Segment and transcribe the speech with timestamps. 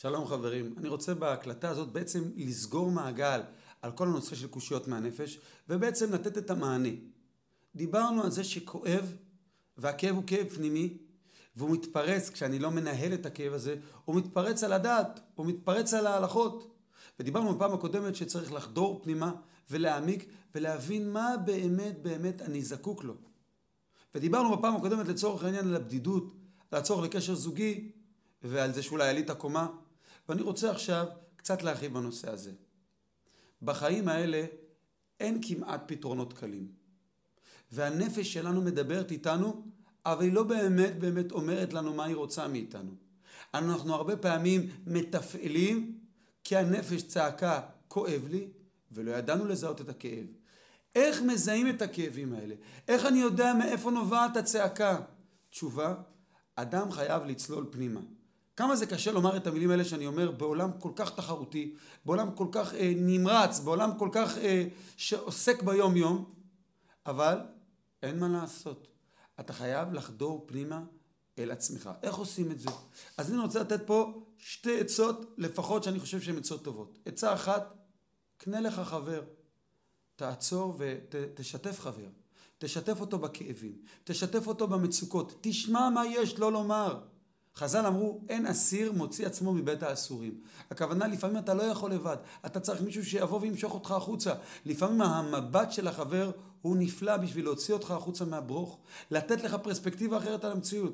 [0.00, 3.40] שלום חברים, אני רוצה בהקלטה הזאת בעצם לסגור מעגל
[3.82, 6.88] על כל הנושא של קושיות מהנפש ובעצם לתת את המענה.
[7.74, 9.12] דיברנו על זה שכואב
[9.76, 10.98] והכאב הוא כאב פנימי
[11.56, 16.06] והוא מתפרץ כשאני לא מנהל את הכאב הזה, הוא מתפרץ על הדעת, הוא מתפרץ על
[16.06, 16.74] ההלכות.
[17.20, 19.32] ודיברנו בפעם הקודמת שצריך לחדור פנימה
[19.70, 23.14] ולהעמיק ולהבין מה באמת באמת אני זקוק לו.
[24.14, 26.34] ודיברנו בפעם הקודמת לצורך העניין על הבדידות,
[26.70, 27.92] על הצורך לקשר זוגי
[28.42, 29.66] ועל זה שאולי עלית קומה.
[30.28, 31.06] ואני רוצה עכשיו
[31.36, 32.52] קצת להרחיב בנושא הזה.
[33.62, 34.44] בחיים האלה
[35.20, 36.68] אין כמעט פתרונות קלים.
[37.72, 39.62] והנפש שלנו מדברת איתנו,
[40.06, 42.90] אבל היא לא באמת באמת אומרת לנו מה היא רוצה מאיתנו.
[43.54, 45.98] אנחנו הרבה פעמים מתפעלים
[46.44, 48.48] כי הנפש צעקה כואב לי,
[48.92, 50.26] ולא ידענו לזהות את הכאב.
[50.94, 52.54] איך מזהים את הכאבים האלה?
[52.88, 55.00] איך אני יודע מאיפה נובעת הצעקה?
[55.50, 55.94] תשובה,
[56.56, 58.00] אדם חייב לצלול פנימה.
[58.58, 62.46] כמה זה קשה לומר את המילים האלה שאני אומר בעולם כל כך תחרותי, בעולם כל
[62.52, 64.64] כך אה, נמרץ, בעולם כל כך אה,
[64.96, 66.34] שעוסק ביום יום,
[67.06, 67.38] אבל
[68.02, 68.88] אין מה לעשות.
[69.40, 70.82] אתה חייב לחדור פנימה
[71.38, 71.90] אל עצמך.
[72.02, 72.68] איך עושים את זה?
[73.16, 76.98] אז אני רוצה לתת פה שתי עצות לפחות שאני חושב שהן עצות טובות.
[77.06, 77.74] עצה אחת,
[78.36, 79.22] קנה לך חבר.
[80.16, 82.08] תעצור ותשתף חבר.
[82.58, 87.00] תשתף אותו בכאבים, תשתף אותו במצוקות, תשמע מה יש לו לומר.
[87.58, 90.40] חז"ל אמרו, אין אסיר מוציא עצמו מבית האסורים.
[90.70, 94.34] הכוונה, לפעמים אתה לא יכול לבד, אתה צריך מישהו שיבוא וימשוך אותך החוצה.
[94.64, 96.30] לפעמים המבט של החבר
[96.62, 98.78] הוא נפלא בשביל להוציא אותך החוצה מהברוך,
[99.10, 100.92] לתת לך פרספקטיבה אחרת על המציאות.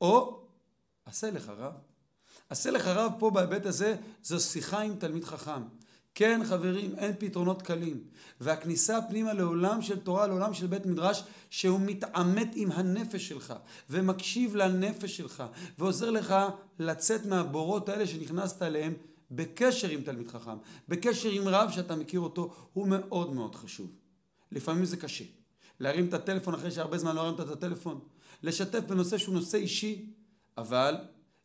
[0.00, 0.40] או,
[1.04, 1.72] עשה לך רב.
[2.48, 5.62] עשה לך רב פה בהיבט הזה, זו שיחה עם תלמיד חכם.
[6.14, 8.04] כן חברים, אין פתרונות קלים.
[8.40, 13.54] והכניסה פנימה לעולם של תורה, לעולם של בית מדרש, שהוא מתעמת עם הנפש שלך,
[13.90, 15.44] ומקשיב לנפש שלך,
[15.78, 16.34] ועוזר לך
[16.78, 18.94] לצאת מהבורות האלה שנכנסת אליהם
[19.30, 20.56] בקשר עם תלמיד חכם,
[20.88, 23.90] בקשר עם רב שאתה מכיר אותו, הוא מאוד מאוד חשוב.
[24.52, 25.24] לפעמים זה קשה.
[25.80, 28.00] להרים את הטלפון אחרי שהרבה זמן לא הרמת את הטלפון,
[28.42, 30.06] לשתף בנושא שהוא נושא אישי,
[30.58, 30.94] אבל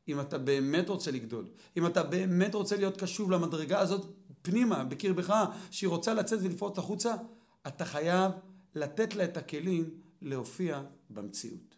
[0.07, 1.47] אם אתה באמת רוצה לגדול,
[1.77, 4.05] אם אתה באמת רוצה להיות קשוב למדרגה הזאת
[4.49, 5.33] פנימה, בקרבך,
[5.71, 7.13] שהיא רוצה לצאת ולפרוט החוצה,
[7.67, 8.31] אתה חייב
[8.75, 9.89] לתת לה את הכלים
[10.21, 11.76] להופיע במציאות.